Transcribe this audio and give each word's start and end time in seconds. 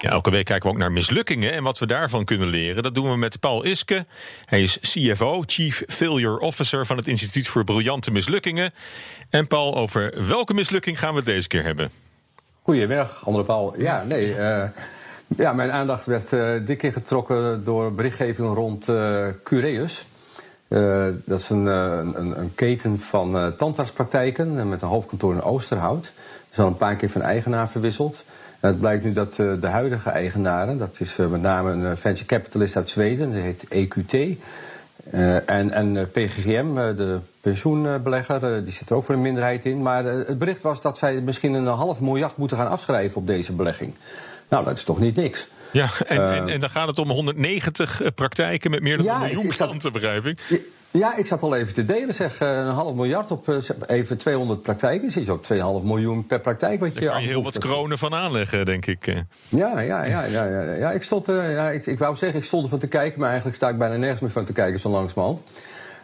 Ja, 0.00 0.10
elke 0.10 0.30
week 0.30 0.44
kijken 0.44 0.68
we 0.68 0.74
ook 0.74 0.80
naar 0.80 0.92
mislukkingen 0.92 1.52
en 1.52 1.62
wat 1.62 1.78
we 1.78 1.86
daarvan 1.86 2.24
kunnen 2.24 2.48
leren. 2.48 2.82
Dat 2.82 2.94
doen 2.94 3.10
we 3.10 3.16
met 3.16 3.40
Paul 3.40 3.64
Iske. 3.64 4.06
Hij 4.44 4.62
is 4.62 4.78
CFO, 4.80 5.42
Chief 5.46 5.82
Failure 5.86 6.40
Officer 6.40 6.86
van 6.86 6.96
het 6.96 7.08
Instituut 7.08 7.48
voor 7.48 7.64
Briljante 7.64 8.10
Mislukkingen. 8.10 8.70
En 9.30 9.46
Paul, 9.46 9.76
over 9.76 10.26
welke 10.26 10.54
mislukking 10.54 10.98
gaan 10.98 11.10
we 11.10 11.16
het 11.16 11.24
deze 11.24 11.48
keer 11.48 11.64
hebben? 11.64 11.90
Goedemiddag, 12.62 13.26
andere 13.26 13.44
Paul. 13.44 13.74
Ja, 13.80 14.04
nee. 14.04 14.36
Uh, 14.36 14.64
ja, 15.26 15.52
mijn 15.52 15.72
aandacht 15.72 16.06
werd 16.06 16.32
uh, 16.32 16.50
dik 16.64 16.82
ingetrokken 16.82 17.64
door 17.64 17.92
berichtgeving 17.92 18.54
rond 18.54 18.88
uh, 18.88 19.26
Cureus. 19.44 20.06
dat 21.24 21.38
is 21.38 21.48
een, 21.48 21.66
een, 21.66 22.40
een 22.40 22.54
keten 22.54 23.00
van 23.00 23.54
tandartspraktijken 23.56 24.68
met 24.68 24.82
een 24.82 24.88
hoofdkantoor 24.88 25.34
in 25.34 25.42
Oosterhout. 25.42 26.04
Er 26.04 26.12
is 26.52 26.58
al 26.58 26.66
een 26.66 26.76
paar 26.76 26.96
keer 26.96 27.10
van 27.10 27.22
eigenaar 27.22 27.68
verwisseld. 27.68 28.24
Het 28.60 28.80
blijkt 28.80 29.04
nu 29.04 29.12
dat 29.12 29.34
de 29.34 29.66
huidige 29.66 30.10
eigenaren, 30.10 30.78
dat 30.78 30.96
is 30.98 31.16
met 31.16 31.40
name 31.40 31.70
een 31.70 31.96
venture 31.96 32.26
capitalist 32.26 32.76
uit 32.76 32.90
Zweden, 32.90 33.32
die 33.32 33.40
heet 33.40 33.64
EQT. 33.68 34.38
en, 35.46 35.70
en 35.70 36.10
PGGM, 36.10 36.74
de 36.74 37.18
pensioenbelegger, 37.40 38.64
die 38.64 38.72
zit 38.72 38.90
er 38.90 38.96
ook 38.96 39.04
voor 39.04 39.14
een 39.14 39.20
minderheid 39.20 39.64
in. 39.64 39.82
Maar 39.82 40.04
het 40.04 40.38
bericht 40.38 40.62
was 40.62 40.80
dat 40.80 40.98
zij 40.98 41.20
misschien 41.20 41.52
een 41.52 41.66
half 41.66 42.00
miljard 42.00 42.36
moeten 42.36 42.56
gaan 42.56 42.68
afschrijven 42.68 43.16
op 43.16 43.26
deze 43.26 43.52
belegging. 43.52 43.94
Nou, 44.48 44.64
dat 44.64 44.76
is 44.76 44.84
toch 44.84 44.98
niet 44.98 45.16
niks. 45.16 45.48
Ja, 45.72 45.88
en, 46.06 46.32
en, 46.32 46.48
en 46.48 46.60
dan 46.60 46.70
gaat 46.70 46.88
het 46.88 46.98
om 46.98 47.10
190 47.10 48.02
praktijken 48.14 48.70
met 48.70 48.80
meer 48.82 48.96
dan 48.96 49.06
een 49.06 49.20
miljoen 49.20 49.48
klanten, 49.48 49.92
begrijp 49.92 50.24
ik. 50.24 50.38
Ja, 50.92 51.16
ik 51.16 51.26
zat 51.26 51.42
al 51.42 51.54
even 51.54 51.74
te 51.74 51.84
delen, 51.84 52.14
zeg. 52.14 52.40
Een 52.40 52.66
half 52.66 52.94
miljard 52.94 53.30
op 53.30 53.48
even 53.86 54.16
200 54.16 54.62
praktijken. 54.62 55.12
Zie 55.12 55.24
je 55.24 55.32
ook 55.32 55.44
2,5 55.82 55.86
miljoen 55.86 56.26
per 56.26 56.40
praktijk. 56.40 56.80
Wat 56.80 56.94
je 56.94 57.00
Daar 57.00 57.10
kan 57.10 57.22
je 57.22 57.28
heel 57.28 57.42
wat 57.42 57.58
kronen 57.58 57.98
van 57.98 58.14
aanleggen, 58.14 58.64
denk 58.64 58.86
ik. 58.86 59.06
Ja, 59.48 59.80
ja, 59.80 60.04
ja. 60.04 60.24
ja, 60.24 60.44
ja, 60.44 60.72
ja. 60.72 60.90
Ik, 60.90 61.02
stond, 61.02 61.28
uh, 61.28 61.52
ja 61.52 61.70
ik, 61.70 61.86
ik 61.86 61.98
wou 61.98 62.16
zeggen, 62.16 62.38
ik 62.38 62.44
stond 62.44 62.64
ervan 62.64 62.78
te 62.78 62.86
kijken... 62.86 63.18
maar 63.18 63.28
eigenlijk 63.28 63.56
sta 63.56 63.68
ik 63.68 63.78
bijna 63.78 63.96
nergens 63.96 64.20
meer 64.20 64.30
van 64.30 64.44
te 64.44 64.52
kijken, 64.52 64.80
zo 64.80 64.88
langzamerhand. 64.88 65.40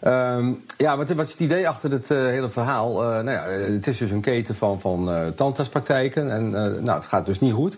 Um, 0.04 0.62
ja, 0.76 0.96
wat, 0.96 1.10
wat, 1.10 1.26
is 1.26 1.32
het 1.32 1.40
idee 1.40 1.68
achter 1.68 1.90
het 1.90 2.10
uh, 2.10 2.18
hele 2.18 2.50
verhaal? 2.50 3.02
Uh, 3.02 3.08
nou 3.08 3.30
ja, 3.30 3.44
het 3.72 3.86
is 3.86 3.98
dus 3.98 4.10
een 4.10 4.20
keten 4.20 4.54
van, 4.54 4.80
van 4.80 5.32
tandartspraktijken. 5.36 6.30
En 6.30 6.50
nou, 6.82 6.98
het 6.98 7.04
gaat 7.04 7.26
dus 7.26 7.40
niet 7.40 7.52
goed. 7.52 7.76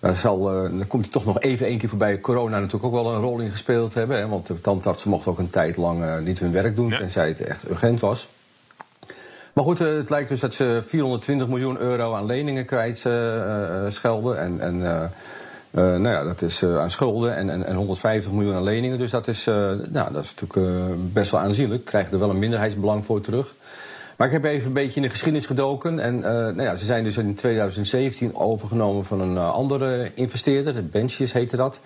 Daar, 0.00 0.16
zal, 0.16 0.42
dan 0.42 0.86
komt 0.86 1.04
hij 1.04 1.12
toch 1.12 1.24
nog 1.24 1.40
even 1.40 1.66
één 1.66 1.78
keer 1.78 1.88
voorbij. 1.88 2.20
Corona 2.20 2.58
natuurlijk 2.58 2.84
ook 2.84 3.02
wel 3.02 3.14
een 3.14 3.20
rol 3.20 3.38
in 3.38 3.50
gespeeld 3.50 3.94
hebben. 3.94 4.16
Hè, 4.16 4.28
want 4.28 4.46
de 4.46 4.60
tandartsen 4.60 5.10
mochten 5.10 5.30
ook 5.30 5.38
een 5.38 5.50
tijd 5.50 5.76
lang 5.76 6.20
niet 6.24 6.38
hun 6.38 6.52
werk 6.52 6.76
doen. 6.76 6.88
Ja. 6.88 6.98
Tenzij 6.98 7.28
het 7.28 7.40
echt 7.40 7.70
urgent 7.70 8.00
was. 8.00 8.28
Maar 9.52 9.64
goed, 9.64 9.78
het 9.78 10.10
lijkt 10.10 10.28
dus 10.28 10.40
dat 10.40 10.54
ze 10.54 10.80
420 10.82 11.48
miljoen 11.48 11.78
euro 11.78 12.14
aan 12.14 12.26
leningen 12.26 12.64
kwijt 12.64 12.98
schelden. 13.88 14.38
En, 14.38 14.60
en 14.60 14.78
nou 15.70 16.08
ja, 16.08 16.24
dat 16.24 16.42
is 16.42 16.64
aan 16.64 16.90
schulden 16.90 17.36
en, 17.36 17.50
en, 17.50 17.66
en, 17.66 17.74
150 17.74 18.32
miljoen 18.32 18.54
aan 18.54 18.62
leningen. 18.62 18.98
Dus 18.98 19.10
dat 19.10 19.28
is, 19.28 19.44
nou, 19.44 20.12
dat 20.12 20.24
is 20.24 20.34
natuurlijk 20.34 21.12
best 21.12 21.30
wel 21.30 21.40
aanzienlijk. 21.40 21.84
Krijgen 21.84 22.12
er 22.12 22.18
wel 22.18 22.30
een 22.30 22.38
minderheidsbelang 22.38 23.04
voor 23.04 23.20
terug. 23.20 23.54
Maar 24.20 24.28
ik 24.28 24.34
heb 24.34 24.44
even 24.44 24.66
een 24.66 24.72
beetje 24.72 24.96
in 24.96 25.02
de 25.02 25.10
geschiedenis 25.10 25.46
gedoken. 25.46 25.98
En 25.98 26.20
nou 26.20 26.62
ja, 26.62 26.76
ze 26.76 26.84
zijn 26.84 27.04
dus 27.04 27.16
in 27.16 27.34
2017 27.34 28.36
overgenomen 28.36 29.04
van 29.04 29.20
een 29.20 29.38
andere 29.38 30.10
investeerder. 30.14 30.74
De 30.74 30.82
Benches 30.82 31.32
heette 31.32 31.56
dat. 31.56 31.80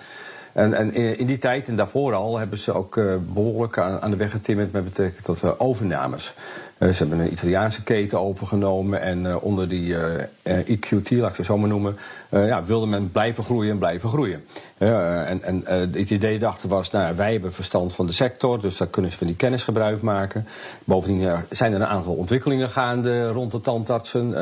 En, 0.53 0.75
en, 0.75 0.95
in 1.19 1.27
die 1.27 1.39
tijd 1.39 1.69
en 1.69 1.77
daarvoor 1.77 2.15
al 2.15 2.39
hebben 2.39 2.59
ze 2.59 2.73
ook 2.73 3.01
behoorlijk 3.35 3.79
aan, 3.79 4.01
aan, 4.01 4.11
de 4.11 4.17
weg 4.17 4.31
getimmerd 4.31 4.73
met 4.73 4.85
betrekking 4.85 5.25
tot 5.25 5.59
overnames. 5.59 6.35
Uh, 6.79 6.89
ze 6.89 6.99
hebben 6.99 7.19
een 7.19 7.33
Italiaanse 7.33 7.83
keten 7.83 8.21
overgenomen 8.21 9.01
en 9.01 9.25
uh, 9.25 9.45
onder 9.45 9.69
die 9.69 9.97
EQT, 10.43 11.11
laat 11.11 11.31
ik 11.31 11.37
het 11.37 11.47
zo 11.47 11.59
maar 11.59 11.69
noemen, 11.69 11.97
ja, 12.31 12.65
wilde 12.65 12.87
men 12.87 13.11
blijven 13.11 13.45
groeien 13.45 13.71
en 13.71 13.79
blijven 13.79 14.09
groeien. 14.09 14.45
en 14.79 15.43
en 15.43 15.63
het 15.67 16.11
idee 16.11 16.39
dachten 16.39 16.69
was, 16.69 16.91
nou, 16.91 17.17
wij 17.17 17.33
hebben 17.33 17.53
verstand 17.53 17.95
van 17.95 18.07
de 18.07 18.13
sector, 18.13 18.61
dus 18.61 18.77
daar 18.77 18.89
kunnen 18.89 19.11
ze 19.11 19.17
van 19.17 19.27
die 19.27 19.37
kennis 19.37 19.63
gebruik 19.63 20.03
maken. 20.03 20.47
Bovendien 20.85 21.31
zijn 21.51 21.73
er 21.73 21.81
een 21.81 21.87
aantal 21.87 22.15
ontwikkelingen 22.15 22.71
gaande 22.71 23.29
rond 23.29 23.51
de 23.51 23.61
tandartsen. 23.61 24.35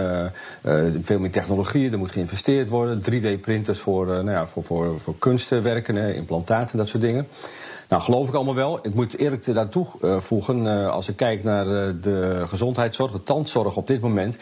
veel 1.02 1.18
meer 1.18 1.30
technologieën, 1.30 1.92
er 1.92 1.98
moet 1.98 2.10
geïnvesteerd 2.10 2.68
worden. 2.68 3.02
3D-printers 3.02 3.78
voor, 3.78 4.06
nou 4.06 4.30
ja, 4.30 4.46
voor, 4.46 4.62
voor, 4.62 5.00
voor 5.00 5.18
kunstwerken, 5.18 5.96
implantaten, 5.96 6.76
dat 6.76 6.88
soort 6.88 7.02
dingen. 7.02 7.26
Nou, 7.92 8.04
geloof 8.04 8.28
ik 8.28 8.34
allemaal 8.34 8.54
wel. 8.54 8.78
Ik 8.82 8.94
moet 8.94 9.18
eerlijk 9.18 9.54
daartoe 9.54 9.86
uh, 10.00 10.16
voegen, 10.16 10.64
uh, 10.64 10.90
als 10.90 11.08
ik 11.08 11.16
kijk 11.16 11.44
naar 11.44 11.66
uh, 11.66 11.88
de 12.02 12.44
gezondheidszorg, 12.46 13.12
de 13.12 13.22
tandzorg 13.22 13.76
op 13.76 13.86
dit 13.86 14.00
moment. 14.00 14.36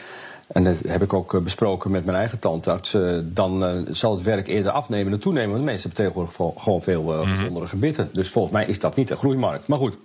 En 0.46 0.64
dat 0.64 0.76
heb 0.86 1.02
ik 1.02 1.12
ook 1.12 1.42
besproken 1.42 1.90
met 1.90 2.04
mijn 2.04 2.16
eigen 2.16 2.38
tandarts. 2.38 2.96
dan 3.24 3.84
zal 3.90 4.14
het 4.14 4.22
werk 4.22 4.48
eerder 4.48 4.72
afnemen 4.72 5.10
dan 5.10 5.20
toenemen. 5.20 5.50
Want 5.50 5.64
mensen 5.64 5.90
hebben 5.90 6.04
tegenwoordig 6.04 6.62
gewoon 6.62 6.82
veel 6.82 7.04
gezondere 7.04 7.66
gebitten. 7.66 8.08
Dus 8.12 8.30
volgens 8.30 8.54
mij 8.54 8.66
is 8.66 8.78
dat 8.78 8.96
niet 8.96 9.10
een 9.10 9.16
groeimarkt. 9.16 9.66
Maar 9.66 9.78
goed. 9.78 9.98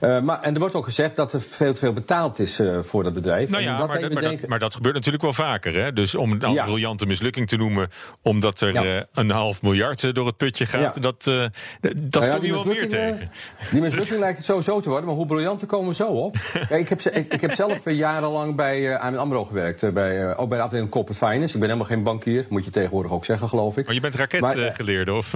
Uh, 0.00 0.20
maar, 0.20 0.40
en 0.40 0.54
er 0.54 0.60
wordt 0.60 0.74
ook 0.74 0.84
gezegd 0.84 1.16
dat 1.16 1.32
er 1.32 1.40
veel 1.40 1.72
te 1.72 1.78
veel 1.78 1.92
betaald 1.92 2.38
is 2.38 2.60
uh, 2.60 2.78
voor 2.80 3.04
dat 3.04 3.14
bedrijf. 3.14 3.50
Nou 3.50 3.62
ja, 3.62 3.78
dat 3.78 3.88
maar, 3.88 4.00
dat, 4.00 4.12
maar, 4.12 4.22
dat, 4.22 4.48
maar, 4.48 4.58
dat, 4.58 4.74
gebeurt 4.74 4.94
natuurlijk 4.94 5.22
wel 5.22 5.32
vaker. 5.32 5.74
Hè? 5.74 5.92
Dus 5.92 6.14
om 6.14 6.32
een 6.32 6.52
ja. 6.52 6.64
briljante 6.64 7.06
mislukking 7.06 7.48
te 7.48 7.56
noemen, 7.56 7.88
omdat 8.22 8.60
er 8.60 8.72
ja. 8.72 8.84
uh, 8.84 9.02
een 9.12 9.30
half 9.30 9.62
miljard 9.62 10.14
door 10.14 10.26
het 10.26 10.36
putje 10.36 10.66
gaat, 10.66 10.94
ja. 10.94 11.00
dat, 11.00 11.24
dat 11.24 12.22
nou 12.22 12.30
kom 12.30 12.44
je 12.44 12.52
wel 12.52 12.64
meer 12.64 12.88
tegen. 12.88 13.30
Die 13.70 13.80
mislukking 13.80 14.20
lijkt 14.20 14.36
het 14.36 14.46
sowieso 14.46 14.80
te 14.80 14.88
worden, 14.88 15.06
maar 15.06 15.16
hoe 15.16 15.26
briljant 15.26 15.66
komen 15.66 15.88
we 15.88 15.94
zo 15.94 16.06
op? 16.06 16.36
ik, 16.68 16.88
heb, 16.88 17.00
ik, 17.00 17.32
ik, 17.32 17.40
heb 17.40 17.54
zelf 17.54 17.90
jarenlang 17.90 18.54
bij 18.54 18.98
AMN 18.98 19.16
AMRO 19.16 19.44
gewerkt, 19.44 19.92
bij, 19.92 20.36
ook 20.36 20.48
bij 20.48 20.58
de 20.58 20.64
afdeling 20.64 20.90
Corporate 20.90 21.26
Finance. 21.26 21.54
Ik 21.54 21.60
ben 21.60 21.68
helemaal 21.68 21.90
geen 21.90 22.02
bankier, 22.02 22.46
moet 22.48 22.64
je 22.64 22.70
tegenwoordig 22.70 23.12
ook 23.12 23.24
zeggen, 23.24 23.48
geloof 23.48 23.76
ik. 23.76 23.86
Maar 23.86 23.94
je 23.94 24.00
bent 24.00 24.14
raketgeleerde, 24.14 25.14
of? 25.14 25.32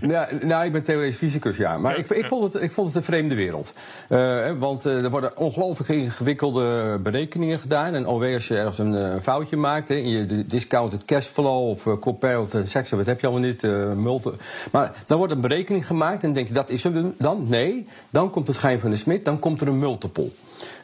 nou, 0.00 0.46
nou, 0.46 0.64
ik 0.64 0.72
ben 0.72 0.82
theoretisch 0.82 1.16
fysicus, 1.16 1.56
ja. 1.56 1.78
Maar 1.78 1.98
ik, 1.98 2.10
ik, 2.10 2.24
vond 2.24 2.52
het, 2.52 2.62
ik 2.62 2.72
vond 2.72 2.86
het 2.86 2.96
een 2.96 3.02
vreemde 3.02 3.34
wereld. 3.34 3.69
Uh, 4.08 4.50
want 4.58 4.86
uh, 4.86 5.04
er 5.04 5.10
worden 5.10 5.36
ongelooflijk 5.36 5.90
ingewikkelde 5.90 6.98
berekeningen 7.02 7.58
gedaan. 7.58 7.94
En 7.94 8.06
alweer 8.06 8.34
als 8.34 8.48
je 8.48 8.56
ergens 8.56 8.78
een, 8.78 8.92
een 8.92 9.22
foutje 9.22 9.56
maakt, 9.56 9.88
hè, 9.88 9.94
in 9.94 10.08
je 10.08 10.46
discounted 10.46 11.04
cashflow 11.04 11.68
of 11.68 11.86
uh, 11.86 11.94
compared 12.00 12.56
sector, 12.64 12.98
wat 12.98 13.06
heb 13.06 13.20
je 13.20 13.26
allemaal 13.26 13.48
niet, 13.48 13.62
multi. 13.96 14.30
Maar 14.72 14.92
dan 15.06 15.18
wordt 15.18 15.32
een 15.32 15.40
berekening 15.40 15.86
gemaakt 15.86 16.22
en 16.22 16.32
denk 16.32 16.48
je, 16.48 16.54
dat 16.54 16.70
is 16.70 16.82
hem 16.82 17.14
dan? 17.18 17.44
Nee, 17.48 17.86
dan 18.10 18.30
komt 18.30 18.46
het 18.46 18.56
geheim 18.56 18.80
van 18.80 18.90
de 18.90 18.96
smid, 18.96 19.24
dan 19.24 19.38
komt 19.38 19.60
er 19.60 19.68
een 19.68 19.78
multiple. 19.78 20.30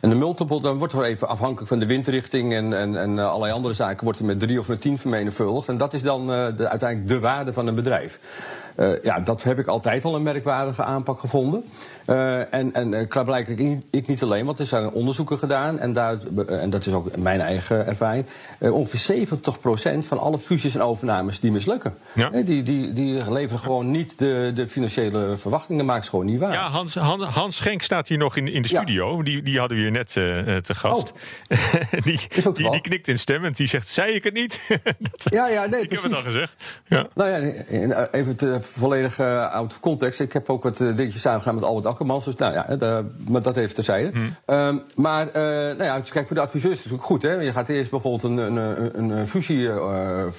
En 0.01 0.09
de 0.09 0.15
multiple, 0.15 0.61
dan 0.61 0.79
wordt 0.79 0.93
er 0.93 1.05
even 1.05 1.29
afhankelijk 1.29 1.69
van 1.69 1.79
de 1.79 1.87
windrichting 1.87 2.55
en, 2.55 2.73
en, 2.73 2.97
en 2.97 3.19
allerlei 3.19 3.53
andere 3.53 3.75
zaken, 3.75 4.05
wordt 4.05 4.19
er 4.19 4.25
met 4.25 4.39
drie 4.39 4.59
of 4.59 4.69
met 4.69 4.81
tien 4.81 4.99
vermenigvuldigd. 4.99 5.69
En 5.69 5.77
dat 5.77 5.95
is 5.95 6.03
dan 6.03 6.27
de, 6.27 6.69
uiteindelijk 6.69 7.09
de 7.09 7.21
waarde 7.21 7.53
van 7.53 7.67
een 7.67 7.75
bedrijf. 7.75 8.21
Uh, 8.77 9.03
ja, 9.03 9.21
dat 9.21 9.43
heb 9.43 9.59
ik 9.59 9.67
altijd 9.67 10.05
al 10.05 10.15
een 10.15 10.23
merkwaardige 10.23 10.83
aanpak 10.83 11.21
gevonden. 11.21 11.65
Uh, 12.07 12.55
en 12.55 12.73
en 12.73 12.93
uh, 12.93 13.09
klaarblijkelijk 13.09 13.61
ik, 13.61 13.83
ik 13.91 14.07
niet 14.07 14.23
alleen, 14.23 14.45
want 14.47 14.59
er 14.59 14.67
zijn 14.67 14.91
onderzoeken 14.91 15.39
gedaan. 15.39 15.79
En, 15.79 15.93
daar, 15.93 16.17
en 16.47 16.71
dat 16.71 16.87
is 16.87 16.93
ook 16.93 17.17
mijn 17.17 17.41
eigen 17.41 17.87
ervaring. 17.87 18.27
ongeveer 18.59 19.27
70% 19.27 19.99
van 19.99 20.19
alle 20.19 20.39
fusies 20.39 20.75
en 20.75 20.81
overnames 20.81 21.41
die 21.41 21.53
mislukken. 21.53 21.95
Ja. 22.13 22.29
die, 22.29 22.63
die, 22.63 22.93
die 22.93 23.33
leveren 23.33 23.61
gewoon 23.61 23.91
niet 23.91 24.19
de, 24.19 24.51
de 24.55 24.67
financiële 24.67 25.37
verwachtingen, 25.37 25.85
maken 25.85 26.05
ze 26.05 26.11
gewoon 26.11 26.27
niet 26.27 26.39
waar. 26.39 26.53
Ja, 26.53 26.69
Hans, 26.69 26.95
Hans, 26.95 27.23
Hans 27.23 27.57
Schenk 27.57 27.83
staat 27.83 28.09
hier 28.09 28.19
nog 28.19 28.37
in, 28.37 28.53
in 28.53 28.63
de 28.63 28.69
studio. 28.69 29.17
Ja. 29.17 29.23
Die, 29.23 29.43
die 29.43 29.59
hadden 29.59 29.77
we 29.77 29.83
hier 29.83 29.93
net 29.93 30.13
te 30.65 30.75
gast. 30.75 31.13
Oh. 31.13 31.59
die, 32.05 32.21
die, 32.53 32.71
die, 32.71 32.81
knikt 32.81 33.09
instemmend. 33.09 33.57
Die 33.57 33.69
zegt, 33.69 33.89
zei 33.89 34.13
ik 34.13 34.25
het 34.25 34.35
niet? 34.35 34.61
dat, 35.11 35.27
ja, 35.33 35.49
ja, 35.49 35.67
nee, 35.67 35.81
Ik 35.81 35.89
precies. 35.89 36.05
heb 36.05 36.13
het 36.13 36.15
al 36.15 36.33
gezegd. 36.33 36.55
Ja. 36.87 37.07
Nou 37.15 37.31
ja, 37.31 38.09
even 38.11 38.37
te 38.37 38.59
volledig 38.67 39.19
uh, 39.19 39.53
out 39.53 39.71
of 39.71 39.81
context. 39.81 40.21
Ik 40.21 40.33
heb 40.33 40.51
ook 40.51 40.63
wat 40.63 40.81
uh, 40.81 40.97
dingetjes 40.97 41.23
samengegaan 41.23 41.55
met 41.55 41.65
Albert 41.65 41.87
Akkermans. 41.87 42.25
Dus 42.25 42.35
nou 42.35 42.53
ja, 42.53 42.77
de, 42.77 43.05
maar 43.29 43.43
dat 43.43 43.57
even 43.57 43.75
terzijde. 43.75 44.11
Hmm. 44.13 44.57
Um, 44.57 44.83
maar 44.95 45.29
nou 45.33 45.83
ja, 45.83 46.01
kijk, 46.01 46.27
voor 46.27 46.37
de 46.37 46.43
adviseurs 46.43 46.73
is 46.73 46.85
het 46.85 46.93
natuurlijk 46.93 47.03
goed. 47.03 47.23
Hè? 47.23 47.33
Je 47.33 47.53
gaat 47.53 47.69
eerst 47.69 47.91
bijvoorbeeld 47.91 48.23
een, 48.23 48.37
een, 48.37 48.57
een, 48.99 49.11
een 49.11 49.27
fusie 49.27 49.71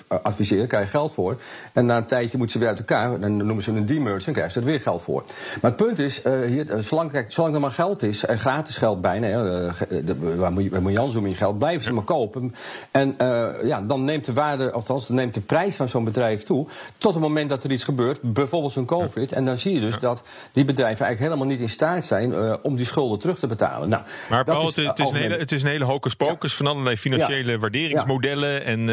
adviseren, 0.08 0.68
krijg 0.68 0.84
je 0.84 0.90
geld 0.90 1.14
voor. 1.14 1.38
En 1.74 1.86
na 1.86 1.98
een 1.98 2.06
tijdje 2.06 2.38
moeten 2.38 2.60
ze 2.60 2.60
weer 2.60 2.70
uit 2.76 2.80
elkaar. 2.80 3.20
Dan 3.20 3.38
noemen 3.38 3.64
ze 3.64 3.72
een 3.72 3.86
demerge 3.86 4.28
en 4.28 4.34
krijgen 4.34 4.54
ze 4.54 4.60
er 4.60 4.66
weer 4.66 4.82
geld 4.82 5.02
voor. 5.02 5.24
Maar 5.62 5.72
het 5.72 5.86
punt 5.86 6.00
is, 6.00 6.22
hier, 6.24 6.66
zolang, 6.80 7.12
kijk, 7.12 7.32
zolang 7.32 7.54
er 7.54 7.62
maar 7.62 7.72
geld 7.72 8.04
is 8.04 8.26
en 8.26 8.40
gratis 8.40 8.78
geld 8.78 9.02
bij 9.02 9.16
zijn. 9.20 9.24
Hè, 9.24 10.38
waar 10.38 10.52
moet 10.52 10.64
je, 10.64 10.92
Jan 10.92 11.10
zo 11.10 11.28
je 11.28 11.34
geld? 11.34 11.58
Blijven 11.58 11.84
ze 11.84 11.94
maar 11.94 12.04
kopen. 12.04 12.56
En 12.92 13.16
ja, 13.64 13.82
dan 13.82 14.04
neemt 14.04 14.26
de 14.26 14.34
waarde, 14.34 14.72
althans, 14.72 15.08
dan 15.08 15.16
neemt 15.16 15.34
de 15.34 15.42
prijs 15.42 15.76
van 15.76 15.90
zo'n 15.90 16.04
bedrijf 16.04 16.44
toe. 16.44 16.68
Tot 16.98 17.14
het 17.14 17.22
moment 17.22 17.50
dat 17.50 17.64
er 17.64 17.72
iets 17.72 17.84
gebeurt, 17.84 18.17
bijvoorbeeld 18.22 18.74
zo'n 18.74 18.86
COVID. 18.86 19.32
En 19.32 19.46
dan 19.46 19.60
zie 19.60 19.74
je 19.74 19.80
dus 19.80 20.00
dat 20.00 20.22
die 20.52 20.66
bedrijven 20.66 21.06
eigenlijk 21.06 21.34
helemaal 21.34 21.56
niet 21.56 21.68
in 21.68 21.74
staat 21.74 22.06
zijn 22.06 22.64
om 22.64 22.76
die 22.76 22.86
schulden 22.86 23.20
terug 23.20 23.40
te 23.40 23.48
betalen. 23.48 23.90
Nou, 23.90 24.04
maar 24.30 24.44
Paul, 24.44 24.66
het, 24.66 25.00
is 25.00 25.10
een 25.10 25.16
hele, 25.16 25.38
het 25.38 25.52
is 25.52 25.62
een 25.62 25.70
hele 25.70 25.84
hocus 25.84 26.14
pocus 26.14 26.56
van 26.56 26.68
allerlei 26.68 26.98
financiële 26.98 27.60
waarderingsmodellen. 27.60 28.66
En, 28.66 28.90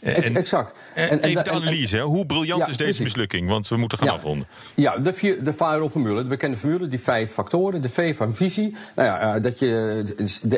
en, 0.00 0.36
exact. 0.36 0.78
En, 0.94 1.20
even 1.20 1.44
de 1.44 1.50
analyse, 1.50 2.00
hoe 2.00 2.26
briljant 2.26 2.68
is 2.68 2.76
deze 2.76 3.02
mislukking? 3.02 3.48
Want 3.48 3.68
we 3.68 3.76
moeten 3.76 3.98
gaan 3.98 4.08
afronden. 4.08 4.46
Ja, 4.74 4.96
de, 4.96 5.12
vier, 5.12 5.44
de 5.44 5.52
firewall-formule, 5.52 6.22
de 6.22 6.28
bekende 6.28 6.56
formule, 6.56 6.88
die 6.88 7.00
vijf 7.00 7.32
factoren. 7.32 7.82
De 7.82 7.88
V 7.88 8.16
van 8.16 8.34
visie. 8.34 8.76
Nou 8.94 9.08
ja, 9.08 9.38
dat 9.38 9.58
je 9.58 10.04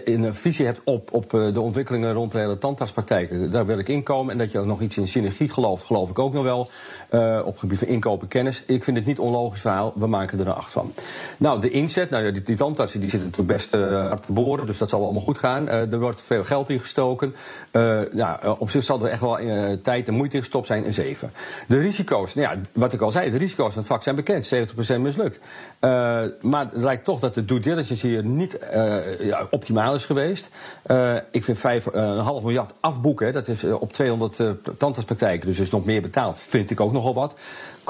een 0.05 0.35
visie 0.35 0.67
hebt 0.67 0.81
op, 0.85 1.13
op 1.13 1.31
de 1.31 1.61
ontwikkelingen 1.61 2.13
rond 2.13 2.33
de 2.33 2.39
hele 2.39 2.59
tandartspraktijken. 2.59 3.51
Daar 3.51 3.67
wil 3.67 3.79
ik 3.79 3.89
inkomen. 3.89 4.33
En 4.33 4.39
dat 4.39 4.53
je 4.53 4.59
ook 4.59 4.67
nog 4.67 4.81
iets 4.81 4.97
in 4.97 5.09
synergie 5.09 5.49
gelooft, 5.49 5.85
geloof 5.85 6.11
ik 6.11 6.19
ook 6.19 6.33
nog 6.33 6.43
wel. 6.43 6.71
Op 7.45 7.59
gebied 7.59 7.79
van 7.79 7.89
inkopen 8.03 8.29
kennis. 8.29 8.63
Ik 8.67 8.85
vind 8.85 8.97
het 8.97 9.07
niet 9.07 9.19
onlogisch 9.19 9.61
verhaal. 9.61 9.93
We 9.95 10.07
maken 10.07 10.39
er 10.39 10.47
een 10.47 10.53
acht 10.53 10.73
van. 10.73 10.93
Nou, 11.37 11.61
de 11.61 11.71
inzet. 11.71 12.11
Nou 12.11 12.25
ja, 12.25 12.31
die, 12.31 12.43
die 12.43 12.57
die 12.57 12.87
zitten 12.87 13.11
natuurlijk 13.11 13.47
best 13.47 13.75
uh, 13.75 14.09
hard 14.09 14.27
te 14.27 14.33
boren. 14.33 14.67
Dus 14.67 14.79
dat 14.79 14.89
zal 14.89 15.05
allemaal 15.05 15.23
goed 15.23 15.39
gaan. 15.39 15.65
Uh, 15.65 15.93
er 15.93 16.01
wordt 16.01 16.21
veel 16.21 16.45
geld 16.45 16.71
in 16.71 16.81
gestoken. 16.81 17.35
ja, 18.15 18.41
op 18.59 18.71
zich 18.71 18.85
zal 18.85 19.05
er 19.05 19.11
echt 19.11 19.21
wel 19.21 19.39
tijd 19.83 20.09
en 20.09 20.15
moeite 20.15 20.37
in 20.37 20.43
gestopt 20.43 20.67
zijn. 20.67 20.87
Een 20.87 20.95
7. 20.95 21.33
De 21.69 21.79
risico's. 21.79 22.35
Nou 22.35 22.49
ja, 22.49 22.61
wat 22.73 22.93
ik 22.93 23.01
al 23.01 23.11
zei. 23.11 23.31
De 23.31 23.39
risico's 23.39 23.73
van 23.73 23.79
het 23.79 23.87
vak 23.87 24.03
zijn 24.03 24.17
bekend. 24.17 24.55
70% 24.55 25.01
mislukt. 25.01 25.41
maar 26.41 26.65
het 26.65 26.77
lijkt 26.77 27.05
toch 27.05 27.21
dat 27.21 27.35
de 27.35 27.45
due 27.45 27.61
diligence 27.61 28.07
hier 28.07 28.25
niet 28.25 28.59
ja, 29.21 29.47
optimaal 29.51 29.95
is 29.95 30.05
geweest. 30.05 30.49
ik 31.31 31.45
vind 31.45 31.59
5,5 31.59 31.63
miljard 32.43 32.73
afboeken. 32.81 33.33
Dat 33.33 33.49
is 33.49 33.65
op 33.65 33.93
200 33.93 34.37
tandartspraktijken. 34.79 35.47
Dus 35.47 35.59
is 35.59 35.71
nog 35.71 35.85
meer 35.85 36.03
betaald. 36.03 36.39
Vind 36.39 36.71
ik 36.71 36.81
ook 36.81 36.93
nogal 36.93 37.15
wat. 37.15 37.35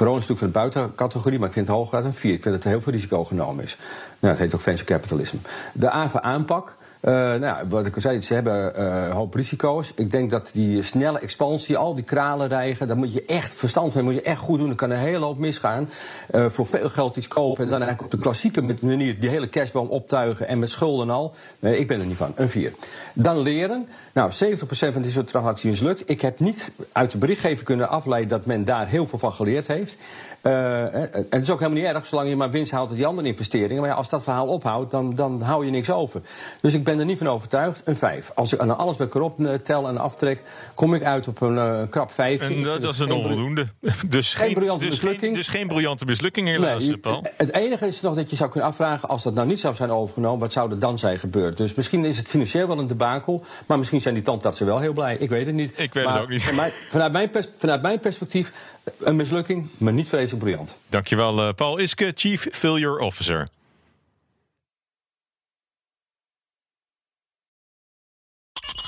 Corona 0.02 0.20
is 0.20 0.28
natuurlijk 0.28 0.54
van 0.54 0.62
de 0.62 0.70
buitencategorie, 0.70 1.38
maar 1.38 1.48
ik 1.48 1.54
vind 1.54 1.66
het 1.66 1.76
hoger 1.76 2.04
een 2.04 2.12
4. 2.12 2.32
Ik 2.32 2.42
vind 2.42 2.54
dat 2.54 2.64
er 2.64 2.70
heel 2.70 2.80
veel 2.80 2.92
risico 2.92 3.24
genomen 3.24 3.64
is. 3.64 3.76
Nou, 4.18 4.34
het 4.34 4.42
heet 4.42 4.54
ook 4.54 4.60
venture 4.60 4.84
capitalism. 4.84 5.36
De 5.72 5.90
AVA-aanpak. 5.90 6.76
Uh, 7.02 7.34
nou, 7.34 7.68
wat 7.68 7.86
ik 7.86 7.94
al 7.94 8.00
zei, 8.00 8.20
ze 8.20 8.34
hebben 8.34 8.72
uh, 8.78 9.12
hoop 9.14 9.34
risico's. 9.34 9.92
Ik 9.96 10.10
denk 10.10 10.30
dat 10.30 10.50
die 10.52 10.82
snelle 10.82 11.18
expansie, 11.18 11.76
al 11.76 11.94
die 11.94 12.04
kralen 12.04 12.48
rijgen, 12.48 12.86
daar 12.86 12.96
moet 12.96 13.12
je 13.12 13.24
echt 13.24 13.54
verstand 13.54 13.92
van, 13.92 14.04
moet 14.04 14.14
je 14.14 14.22
echt 14.22 14.40
goed 14.40 14.58
doen. 14.58 14.66
Dan 14.66 14.76
kan 14.76 14.90
een 14.90 14.98
hele 14.98 15.24
hoop 15.24 15.38
misgaan. 15.38 15.88
Uh, 16.34 16.48
voor 16.48 16.66
veel 16.66 16.88
geld 16.88 17.16
iets 17.16 17.28
kopen 17.28 17.64
en 17.64 17.70
dan 17.70 17.82
eigenlijk 17.82 18.12
op 18.12 18.18
de 18.18 18.24
klassieke 18.24 18.62
manier 18.80 19.20
die 19.20 19.30
hele 19.30 19.48
cashboom 19.48 19.88
optuigen 19.88 20.48
en 20.48 20.58
met 20.58 20.70
schulden 20.70 21.10
al. 21.10 21.34
Nee, 21.58 21.78
ik 21.78 21.86
ben 21.86 22.00
er 22.00 22.06
niet 22.06 22.16
van. 22.16 22.32
Een 22.34 22.48
4. 22.48 22.72
Dan 23.12 23.38
leren. 23.38 23.86
Nou, 24.12 24.30
70% 24.30 24.32
van 24.68 25.02
dit 25.02 25.12
soort 25.12 25.26
transacties 25.26 25.80
lukt. 25.80 26.10
Ik 26.10 26.20
heb 26.20 26.38
niet 26.38 26.70
uit 26.92 27.10
de 27.10 27.18
berichtgeving 27.18 27.64
kunnen 27.64 27.88
afleiden 27.88 28.28
dat 28.28 28.46
men 28.46 28.64
daar 28.64 28.88
heel 28.88 29.06
veel 29.06 29.18
van 29.18 29.32
geleerd 29.32 29.66
heeft. 29.66 29.96
Het 30.42 31.42
is 31.42 31.50
ook 31.50 31.58
helemaal 31.60 31.82
niet 31.82 31.94
erg, 31.94 32.06
zolang 32.06 32.28
je 32.28 32.36
maar 32.36 32.50
winst 32.50 32.72
haalt 32.72 32.88
uit 32.88 32.96
die 32.96 33.06
andere 33.06 33.28
investeringen. 33.28 33.80
Maar 33.80 33.90
ja, 33.90 33.96
als 33.96 34.08
dat 34.08 34.22
verhaal 34.22 34.46
ophoudt, 34.46 34.90
dan, 34.90 35.14
dan 35.14 35.40
hou 35.40 35.64
je 35.64 35.70
niks 35.70 35.90
over. 35.90 36.20
Dus 36.60 36.74
ik 36.74 36.84
ben 36.84 36.91
er 36.98 37.04
niet 37.04 37.18
van 37.18 37.28
overtuigd. 37.28 37.82
Een 37.84 37.96
5. 37.96 38.30
Als 38.34 38.52
ik 38.52 38.60
aan 38.60 38.76
alles 38.76 38.96
bij 38.96 39.06
erop 39.14 39.44
eh, 39.44 39.54
tel 39.54 39.88
en 39.88 39.98
aftrek, 39.98 40.42
kom 40.74 40.94
ik 40.94 41.02
uit 41.02 41.28
op 41.28 41.40
een 41.40 41.54
uh, 41.54 41.82
krap 41.90 42.12
5. 42.12 42.40
En 42.40 42.62
dat, 42.62 42.84
is 42.84 42.98
een 42.98 43.12
onvoldoende. 43.12 43.66
Dus 44.08 44.34
geen, 44.34 44.54
briljante 44.54 44.84
dus 44.84 44.92
mislukking. 44.94 45.20
Geen, 45.20 45.32
dus 45.34 45.48
geen 45.48 45.68
briljante 45.68 46.04
mislukking 46.04 46.48
helaas, 46.48 46.84
nee, 46.84 46.96
Paul. 46.96 47.24
Het 47.36 47.54
enige 47.54 47.86
is 47.86 48.00
nog 48.00 48.14
dat 48.14 48.30
je 48.30 48.36
zou 48.36 48.50
kunnen 48.50 48.68
afvragen, 48.68 49.08
als 49.08 49.22
dat 49.22 49.34
nou 49.34 49.46
niet 49.46 49.60
zou 49.60 49.74
zijn 49.74 49.90
overgenomen, 49.90 50.40
wat 50.40 50.52
zou 50.52 50.70
er 50.70 50.78
dan 50.78 50.98
zijn 50.98 51.18
gebeurd? 51.18 51.56
Dus 51.56 51.74
misschien 51.74 52.04
is 52.04 52.16
het 52.16 52.28
financieel 52.28 52.66
wel 52.66 52.78
een 52.78 52.86
debakel, 52.86 53.44
maar 53.66 53.78
misschien 53.78 54.00
zijn 54.00 54.14
die 54.14 54.22
tandartsen 54.22 54.66
wel 54.66 54.78
heel 54.78 54.92
blij. 54.92 55.16
Ik 55.16 55.28
weet 55.28 55.46
het 55.46 55.54
niet. 55.54 55.78
Ik 55.78 55.94
weet 55.94 56.06
het 56.06 56.20
ook 56.20 56.28
niet. 56.28 56.42
Vanuit 56.90 57.12
mijn, 57.12 57.30
vanuit 57.56 57.82
mijn 57.82 58.00
perspectief 58.00 58.52
een 58.98 59.16
mislukking, 59.16 59.68
maar 59.78 59.92
niet 59.92 60.08
vreselijk 60.08 60.44
briljant. 60.44 60.76
Dankjewel, 60.88 61.54
Paul 61.54 61.78
Iske, 61.78 62.12
Chief 62.14 62.48
Failure 62.50 63.00
Officer. 63.00 63.48